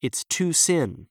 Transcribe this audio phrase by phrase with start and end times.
[0.00, 1.08] It's too sin.